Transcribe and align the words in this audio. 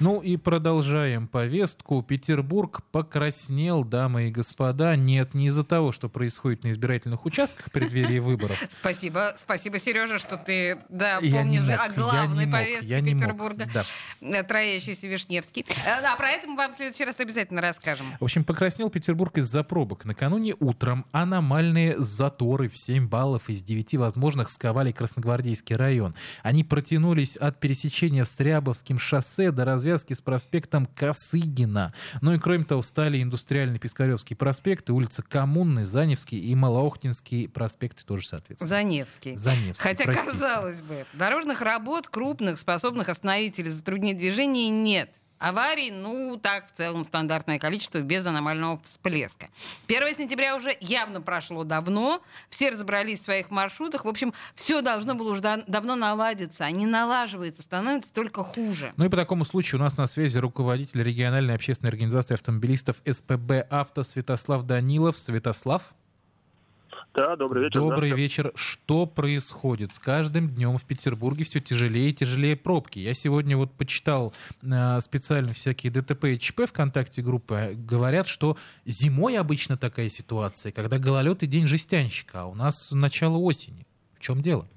Ну 0.00 0.20
и 0.20 0.36
продолжаем 0.36 1.28
повестку. 1.28 2.02
Петербург 2.02 2.82
покраснел, 2.90 3.84
дамы 3.84 4.28
и 4.28 4.30
господа. 4.30 4.96
Нет, 4.96 5.34
не 5.34 5.48
из-за 5.48 5.64
того, 5.64 5.92
что 5.92 6.08
происходит 6.08 6.64
на 6.64 6.70
избирательных 6.70 7.24
участках 7.26 7.66
в 7.66 7.70
преддверии 7.70 8.18
выборов. 8.18 8.60
Спасибо, 8.72 9.34
спасибо, 9.36 9.78
Сережа, 9.78 10.18
что 10.18 10.36
ты 10.36 10.78
да, 10.88 11.20
помнишь 11.20 11.68
о 11.68 11.88
главной 11.90 12.46
повестке 12.46 13.02
Петербурга. 13.02 13.68
да. 14.20 14.42
Троящийся 14.44 15.06
Вишневский. 15.06 15.64
Э, 15.84 16.04
А 16.04 16.16
про 16.16 16.30
это 16.30 16.46
мы 16.46 16.56
вам 16.56 16.72
в 16.72 16.76
следующий 16.76 17.04
раз 17.04 17.18
обязательно 17.20 17.60
расскажем. 17.60 18.06
В 18.20 18.24
общем, 18.24 18.44
покраснел 18.44 18.90
Петербург 18.90 19.36
из-за 19.38 19.62
пробок. 19.62 20.04
Накануне 20.04 20.54
утром 20.60 21.06
аномальные 21.12 21.98
заторы 21.98 22.68
в 22.68 22.76
7 22.76 23.08
баллов 23.08 23.48
из 23.48 23.62
9 23.62 23.94
возможных 23.96 24.48
сковали 24.50 24.92
Красногвардейский 24.92 25.76
район. 25.76 26.14
Они 26.42 26.64
протянулись 26.64 27.36
от 27.36 27.60
пересечения 27.60 28.24
с 28.24 28.38
Рябовским 28.40 28.98
шоссе 28.98 29.50
до 29.50 29.64
развязки 29.84 30.14
с 30.14 30.20
проспектом 30.22 30.86
Косыгина. 30.86 31.92
Ну 32.22 32.32
и 32.32 32.38
кроме 32.38 32.64
того, 32.64 32.80
стали 32.82 33.22
индустриальный 33.22 33.78
Пискаревский 33.78 34.34
проспект, 34.34 34.88
и 34.88 34.92
улица 34.92 35.22
Коммунный, 35.22 35.84
Заневский 35.84 36.38
и 36.38 36.54
Малоохтинский 36.54 37.48
проспекты 37.48 38.04
тоже 38.04 38.26
соответственно. 38.26 38.68
Заневский. 38.68 39.36
Заневский, 39.36 39.82
Хотя, 39.82 40.04
простите. 40.04 40.32
казалось 40.32 40.80
бы, 40.80 41.04
дорожных 41.12 41.60
работ 41.60 42.08
крупных, 42.08 42.58
способных 42.58 43.10
остановить 43.10 43.58
или 43.58 43.68
затруднить 43.68 44.16
движение, 44.16 44.70
нет. 44.70 45.10
Аварий, 45.44 45.90
ну, 45.90 46.38
так, 46.42 46.66
в 46.68 46.72
целом, 46.72 47.04
стандартное 47.04 47.58
количество 47.58 47.98
без 48.00 48.26
аномального 48.26 48.80
всплеска. 48.82 49.48
1 49.88 50.14
сентября 50.14 50.56
уже 50.56 50.74
явно 50.80 51.20
прошло 51.20 51.64
давно, 51.64 52.22
все 52.48 52.70
разобрались 52.70 53.20
в 53.20 53.24
своих 53.24 53.50
маршрутах. 53.50 54.06
В 54.06 54.08
общем, 54.08 54.32
все 54.54 54.80
должно 54.80 55.14
было 55.14 55.32
уже 55.32 55.42
да- 55.42 55.62
давно 55.66 55.96
наладиться, 55.96 56.64
а 56.64 56.70
не 56.70 56.86
налаживается, 56.86 57.60
становится 57.60 58.10
только 58.14 58.42
хуже. 58.42 58.94
Ну 58.96 59.04
и 59.04 59.10
по 59.10 59.16
такому 59.18 59.44
случаю 59.44 59.82
у 59.82 59.84
нас 59.84 59.98
на 59.98 60.06
связи 60.06 60.38
руководитель 60.38 61.02
региональной 61.02 61.54
общественной 61.54 61.90
организации 61.90 62.32
автомобилистов 62.32 63.02
СПБ 63.04 63.66
«Авто» 63.68 64.02
Святослав 64.02 64.62
Данилов. 64.62 65.18
Святослав, 65.18 65.82
Да, 67.14 67.36
добрый 67.36 67.64
вечер. 67.64 67.78
добрый 67.78 68.10
вечер. 68.10 68.52
Что 68.56 69.06
происходит? 69.06 69.94
С 69.94 70.00
каждым 70.00 70.48
днем 70.48 70.78
в 70.78 70.84
Петербурге 70.84 71.44
все 71.44 71.60
тяжелее 71.60 72.10
и 72.10 72.12
тяжелее 72.12 72.56
пробки. 72.56 72.98
Я 72.98 73.14
сегодня 73.14 73.56
вот 73.56 73.72
почитал 73.72 74.34
э, 74.62 75.00
специально 75.00 75.52
всякие 75.52 75.92
ДТП 75.92 76.24
и 76.24 76.38
ЧП 76.40 76.62
ВКонтакте 76.66 77.22
группы. 77.22 77.74
Говорят, 77.76 78.26
что 78.26 78.56
зимой 78.84 79.38
обычно 79.38 79.76
такая 79.76 80.08
ситуация, 80.08 80.72
когда 80.72 80.98
гололед 80.98 81.44
и 81.44 81.46
день 81.46 81.68
жестянщика, 81.68 82.42
а 82.42 82.46
у 82.46 82.56
нас 82.56 82.90
начало 82.90 83.36
осени. 83.36 83.86
В 84.16 84.20
чем 84.20 84.42
дело? 84.42 84.68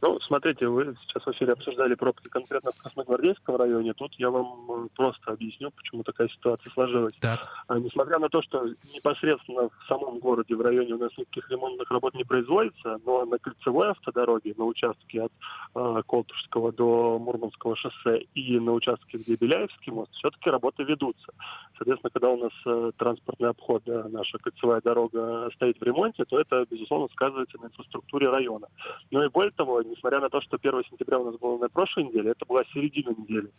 Ну, 0.00 0.18
смотрите, 0.20 0.68
вы 0.68 0.94
сейчас 1.02 1.24
в 1.24 1.30
эфире 1.32 1.52
обсуждали 1.52 1.94
пробки 1.94 2.28
конкретно 2.28 2.70
в 2.70 2.76
Красногвардейском 2.76 3.56
районе. 3.56 3.94
Тут 3.94 4.14
я 4.14 4.30
вам 4.30 4.70
э, 4.70 4.88
просто 4.94 5.32
объясню, 5.32 5.72
почему 5.72 6.04
такая 6.04 6.28
ситуация 6.28 6.70
сложилась. 6.72 7.14
Так, 7.20 7.40
А 7.66 7.78
несмотря 7.80 8.20
на 8.20 8.28
то, 8.28 8.40
что 8.42 8.64
непосредственно 8.94 9.68
в 9.68 9.86
самом 9.88 10.20
городе, 10.20 10.54
в 10.54 10.60
районе 10.60 10.94
у 10.94 10.98
нас 10.98 11.10
никаких 11.18 11.50
ремонтных 11.50 11.90
работ 11.90 12.14
не 12.14 12.22
производится, 12.22 13.00
но 13.04 13.24
на 13.24 13.38
кольцевой 13.38 13.88
автодороге, 13.88 14.54
на 14.56 14.64
участке 14.66 15.22
от 15.22 15.32
э, 15.74 16.02
Колтушского 16.06 16.72
до 16.72 17.18
Мурманского 17.18 17.74
шоссе 17.74 18.20
и 18.34 18.60
на 18.60 18.74
участке, 18.74 19.18
где 19.18 19.34
Беляевский 19.34 19.90
мост, 19.90 20.12
все-таки 20.12 20.48
работы 20.48 20.84
ведутся. 20.84 21.32
Соответственно, 21.76 22.10
когда 22.10 22.28
у 22.30 22.36
нас 22.36 22.52
э, 22.66 22.92
транспортный 22.96 23.48
обход, 23.48 23.82
да, 23.84 24.06
наша 24.08 24.38
кольцевая 24.38 24.80
дорога 24.80 25.50
стоит 25.56 25.80
в 25.80 25.82
ремонте, 25.82 26.24
то 26.24 26.38
это, 26.38 26.64
безусловно, 26.70 27.08
сказывается 27.12 27.58
на 27.60 27.66
инфраструктуре 27.66 28.28
района. 28.30 28.68
Ну 29.10 29.24
и 29.24 29.28
более 29.28 29.52
того, 29.52 29.87
несмотря 29.88 30.20
на 30.20 30.28
то, 30.28 30.40
что 30.40 30.58
1 30.60 30.84
сентября 30.90 31.18
у 31.18 31.24
нас 31.24 31.36
было 31.38 31.58
на 31.58 31.68
прошлой 31.68 32.04
неделе, 32.04 32.30
это 32.30 32.44
была 32.46 32.62
середина 32.72 33.10
недели. 33.10 33.50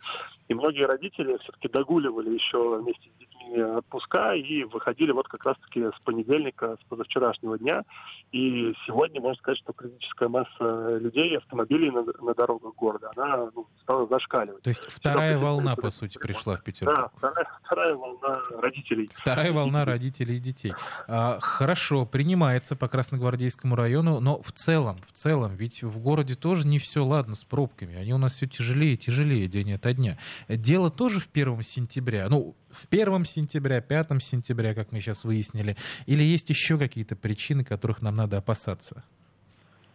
И 0.48 0.54
многие 0.54 0.86
родители 0.86 1.38
все-таки 1.38 1.68
догуливали 1.68 2.34
еще 2.34 2.78
вместе 2.78 3.10
с 3.10 3.20
детьми 3.20 3.29
отпуска 3.58 4.34
и 4.34 4.64
выходили 4.64 5.12
вот 5.12 5.28
как 5.28 5.46
раз-таки 5.46 5.82
с 5.82 6.00
понедельника, 6.04 6.78
с 6.82 6.84
позавчерашнего 6.90 7.58
дня. 7.58 7.84
И 8.32 8.74
сегодня 8.86 9.22
можно 9.22 9.38
сказать, 9.40 9.60
что 9.60 9.74
критическая 9.74 10.30
масса 10.30 10.98
людей, 10.98 11.38
автомобилей 11.38 11.90
на, 11.90 12.04
на 12.04 12.34
дорогах 12.34 12.76
города, 12.76 13.12
она 13.16 13.50
ну, 13.56 13.68
стала 13.82 14.08
зашкаливать. 14.08 14.62
то 14.62 14.70
есть 14.70 14.84
вторая 14.88 15.32
Всегда 15.32 15.46
волна, 15.46 15.76
по 15.76 15.90
сути, 15.90 16.18
пришла 16.18 16.58
в 16.58 16.64
Петербург. 16.64 16.98
Да, 16.98 17.10
вторая, 17.18 17.48
вторая 17.64 17.96
волна 17.96 18.42
родителей. 18.58 19.10
Вторая 19.14 19.52
волна 19.52 19.86
родителей 19.86 20.38
и 20.38 20.40
детей. 20.40 20.74
А, 21.08 21.40
хорошо, 21.40 22.06
принимается 22.06 22.76
по 22.76 22.88
Красногвардейскому 22.88 23.76
району, 23.76 24.20
но 24.20 24.42
в 24.42 24.52
целом, 24.52 25.00
в 25.08 25.14
целом, 25.14 25.56
ведь 25.56 25.82
в 25.84 26.00
городе 26.00 26.36
тоже 26.36 26.68
не 26.68 26.80
все 26.80 27.04
ладно 27.04 27.36
с 27.36 27.44
пробками. 27.44 27.96
Они 27.96 28.14
у 28.14 28.18
нас 28.18 28.34
все 28.34 28.48
тяжелее 28.48 28.94
и 28.94 28.98
тяжелее 28.98 29.48
день 29.48 29.74
ото 29.74 29.94
дня. 29.94 30.18
Дело 30.48 30.90
тоже 30.90 31.20
в 31.20 31.28
первом 31.28 31.64
сентября. 31.64 32.28
Ну, 32.30 32.56
в 32.72 32.88
первом 32.88 33.26
сентября, 33.26 33.82
пятом 33.82 34.20
сентября, 34.20 34.74
как 34.74 34.92
мы 34.92 35.00
сейчас 35.00 35.24
выяснили. 35.24 35.76
Или 36.06 36.24
есть 36.24 36.50
еще 36.50 36.78
какие-то 36.78 37.16
причины, 37.16 37.64
которых 37.64 38.02
нам 38.02 38.16
надо 38.16 38.38
опасаться? 38.38 39.04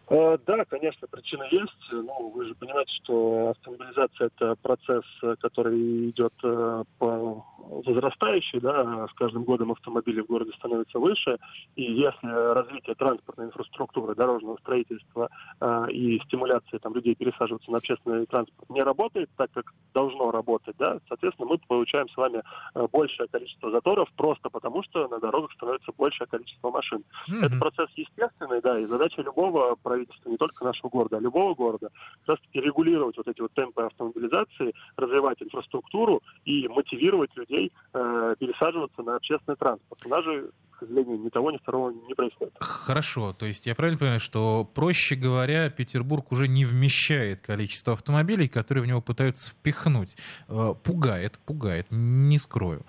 Э, 0.08 0.36
Да, 0.46 0.64
конечно, 0.64 1.06
причина 1.08 1.44
есть. 1.50 1.92
Ну, 1.92 2.30
вы 2.30 2.46
же 2.46 2.54
понимаете, 2.54 2.92
что 3.02 3.50
автомобилизация– 3.50 4.30
это 4.36 4.54
процесс, 4.56 5.04
э, 5.22 5.34
который 5.40 6.10
идет 6.10 6.34
э, 6.42 6.84
по 6.98 7.46
возрастающей, 7.86 8.60
да, 8.60 9.06
с 9.08 9.12
каждым 9.14 9.44
годом 9.44 9.72
автомобили 9.72 10.20
в 10.20 10.26
городе 10.26 10.52
становятся 10.56 10.98
выше, 10.98 11.38
и 11.76 11.82
если 11.82 12.26
развитие 12.54 12.94
транспортной 12.94 13.46
инфраструктуры, 13.46 14.14
дорожного 14.14 14.56
строительства 14.58 15.28
э, 15.60 15.90
и 15.90 16.20
стимуляции 16.20 16.78
там, 16.78 16.94
людей 16.94 17.14
пересаживаться 17.14 17.70
на 17.70 17.78
общественный 17.78 18.26
транспорт 18.26 18.70
не 18.70 18.82
работает 18.82 19.30
так, 19.36 19.50
как 19.52 19.72
должно 19.92 20.30
работать, 20.30 20.76
да, 20.78 20.98
соответственно, 21.08 21.48
мы 21.48 21.58
получаем 21.66 22.08
с 22.08 22.16
вами 22.16 22.42
э, 22.74 22.86
большее 22.92 23.28
количество 23.28 23.70
заторов 23.70 24.08
просто 24.16 24.50
потому, 24.50 24.82
что 24.82 25.08
на 25.08 25.18
дорогах 25.18 25.52
становится 25.52 25.92
большее 25.96 26.26
количество 26.26 26.70
машин. 26.70 27.04
Это 27.28 27.50
Мгм. 27.50 27.60
процесс 27.60 27.90
естественный, 27.96 28.60
да, 28.60 28.78
и 28.78 28.86
задача 28.86 29.22
любого 29.22 29.76
правительства, 29.82 30.30
не 30.30 30.36
только 30.36 30.64
нашего 30.64 30.88
города, 30.90 31.16
а 31.16 31.20
любого 31.20 31.54
города, 31.54 31.90
как 32.26 32.36
раз-таки 32.36 32.60
регулировать 32.60 33.16
вот 33.16 33.28
эти 33.28 33.40
вот 33.40 33.52
темпы 33.52 33.82
автомобилизации, 33.82 34.74
развивать 34.96 35.42
инфраструктуру 35.42 36.22
и 36.44 36.68
мотивировать 36.68 37.34
людей 37.36 37.72
э, 37.92 38.34
пересаживаться 38.38 39.02
на 39.02 39.16
общественный 39.16 39.56
транспорт. 39.56 40.04
У 40.04 40.08
нас 40.08 40.24
же, 40.24 40.50
к 40.72 40.80
сожалению, 40.80 41.18
ни 41.20 41.28
того, 41.28 41.50
ни 41.50 41.58
второго 41.58 41.90
не 41.90 42.14
происходит. 42.14 42.54
Хорошо, 42.60 43.32
то 43.32 43.46
есть 43.46 43.66
я 43.66 43.74
правильно 43.74 43.98
понимаю, 43.98 44.20
что, 44.20 44.64
проще 44.74 45.14
говоря, 45.14 45.70
Петербург 45.70 46.32
уже 46.32 46.48
не 46.48 46.64
вмещает 46.64 47.40
количество 47.40 47.92
автомобилей, 47.92 48.48
которые 48.48 48.84
в 48.84 48.86
него 48.86 49.00
пытаются 49.00 49.50
впихнуть. 49.50 50.16
Э, 50.48 50.74
Пугает, 50.82 51.38
пугает, 51.46 51.86
не 51.90 52.38
скрою. 52.38 52.84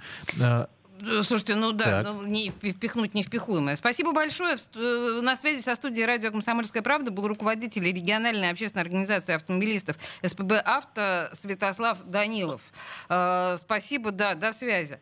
Э, 1.05 1.23
Слушайте, 1.23 1.55
ну 1.55 1.71
да, 1.71 2.03
Так. 2.03 2.05
ну, 2.05 2.25
не 2.25 2.49
впи- 2.49 2.71
впихнуть 2.71 3.13
невпихуемое. 3.13 3.75
Спасибо 3.75 4.11
большое. 4.11 4.57
Э, 4.75 5.19
На 5.21 5.35
связи 5.35 5.61
со 5.61 5.75
студией 5.75 6.05
радио 6.05 6.31
«Комсомольская 6.31 6.81
правда» 6.81 7.11
был 7.11 7.27
руководитель 7.27 7.83
региональной 7.85 8.49
общественной 8.49 8.83
организации 8.83 9.33
автомобилистов 9.35 9.97
СПБ 10.23 10.53
«Авто» 10.65 11.29
Святослав 11.33 11.99
Данилов. 12.05 12.61
Э, 13.09 13.57
Спасибо, 13.57 14.11
да, 14.11 14.35
до 14.35 14.51
связи. 14.53 14.99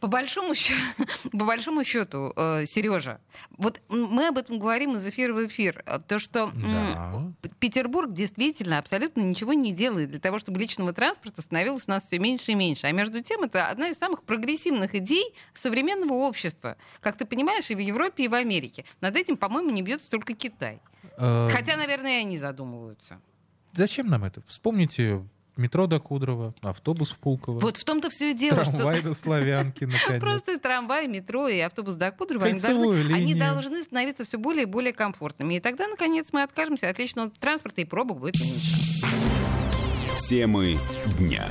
По 0.00 0.08
большому, 0.08 0.54
счету, 0.54 0.78
по 1.32 1.46
большому 1.46 1.82
счету, 1.82 2.32
Сережа, 2.66 3.18
вот 3.56 3.80
мы 3.88 4.28
об 4.28 4.36
этом 4.36 4.58
говорим 4.58 4.94
из 4.94 5.06
эфира 5.06 5.32
в 5.32 5.46
эфир. 5.46 5.82
То, 6.06 6.18
что 6.18 6.50
Да. 6.54 7.32
Петербург 7.58 8.12
действительно 8.12 8.78
абсолютно 8.78 9.22
ничего 9.22 9.52
не 9.52 9.72
делает 9.72 10.10
для 10.10 10.20
того, 10.20 10.38
чтобы 10.38 10.58
личного 10.60 10.92
транспорта 10.92 11.42
становилось 11.42 11.84
у 11.86 11.90
нас 11.90 12.06
все 12.06 12.18
меньше 12.18 12.52
и 12.52 12.54
меньше. 12.54 12.86
А 12.86 12.92
между 12.92 13.22
тем, 13.22 13.42
это 13.42 13.68
одна 13.68 13.88
из 13.88 13.96
самых 13.96 14.22
прогрессивных 14.24 14.94
идей 14.94 15.34
современного 15.54 16.12
общества. 16.12 16.76
Как 17.00 17.16
ты 17.16 17.24
понимаешь, 17.24 17.70
и 17.70 17.74
в 17.74 17.78
Европе, 17.78 18.24
и 18.24 18.28
в 18.28 18.34
Америке. 18.34 18.84
Над 19.00 19.16
этим, 19.16 19.36
по-моему, 19.36 19.70
не 19.70 19.82
бьется 19.82 20.10
только 20.10 20.34
Китай. 20.34 20.80
Э, 21.16 21.48
Хотя, 21.50 21.76
наверное, 21.76 22.18
и 22.18 22.20
они 22.22 22.36
задумываются. 22.36 23.20
Зачем 23.72 24.08
нам 24.08 24.24
это? 24.24 24.42
Вспомните 24.46 25.22
метро 25.56 25.86
до 25.86 25.98
Кудрова, 26.00 26.54
автобус 26.62 27.10
в 27.10 27.18
Пулково, 27.18 27.58
Вот 27.58 27.76
в 27.76 27.84
том-то 27.84 28.10
все 28.10 28.30
и 28.32 28.34
дело, 28.34 28.64
трамвай 28.64 28.96
что 28.96 29.08
до 29.08 29.14
Славянки, 29.14 29.84
наконец. 29.92 30.20
просто 30.20 30.58
трамвай, 30.58 31.08
метро 31.08 31.48
и 31.48 31.58
автобус 31.60 31.94
до 31.94 32.10
Кудрово, 32.12 32.46
они 32.46 32.60
должны, 32.60 33.12
они 33.14 33.34
должны 33.34 33.82
становиться 33.82 34.24
все 34.24 34.38
более 34.38 34.62
и 34.62 34.66
более 34.66 34.92
комфортными. 34.92 35.54
И 35.54 35.60
тогда, 35.60 35.88
наконец, 35.88 36.32
мы 36.32 36.42
откажемся 36.42 36.88
от 36.88 36.98
личного 36.98 37.30
транспорта, 37.30 37.80
и 37.80 37.84
пробок 37.84 38.20
будет 38.20 38.40
меньше. 38.40 38.74
Темы 40.28 40.76
дня. 41.18 41.46